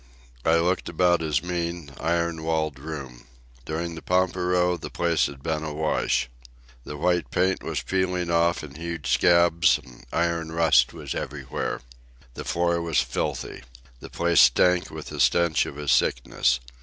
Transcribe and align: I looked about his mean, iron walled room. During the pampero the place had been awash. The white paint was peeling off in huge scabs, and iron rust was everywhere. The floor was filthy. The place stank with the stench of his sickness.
I 0.43 0.55
looked 0.55 0.89
about 0.89 1.21
his 1.21 1.43
mean, 1.43 1.91
iron 1.99 2.41
walled 2.41 2.79
room. 2.79 3.25
During 3.65 3.93
the 3.93 4.01
pampero 4.01 4.75
the 4.75 4.89
place 4.89 5.27
had 5.27 5.43
been 5.43 5.63
awash. 5.63 6.27
The 6.85 6.97
white 6.97 7.29
paint 7.29 7.61
was 7.61 7.83
peeling 7.83 8.31
off 8.31 8.63
in 8.63 8.73
huge 8.73 9.11
scabs, 9.11 9.77
and 9.77 10.03
iron 10.11 10.53
rust 10.53 10.91
was 10.91 11.13
everywhere. 11.13 11.81
The 12.33 12.43
floor 12.43 12.81
was 12.81 12.97
filthy. 12.99 13.61
The 13.99 14.09
place 14.09 14.41
stank 14.41 14.89
with 14.89 15.09
the 15.09 15.19
stench 15.19 15.67
of 15.67 15.75
his 15.75 15.91
sickness. 15.91 16.59